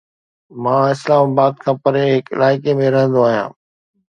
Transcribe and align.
مان 0.61 0.81
اسلام 0.93 1.25
آباد 1.31 1.53
کان 1.63 1.75
پري 1.83 2.01
هڪ 2.15 2.25
علائقي 2.35 2.71
۾ 2.81 2.87
رهندو 2.97 3.19
آهيان 3.31 3.49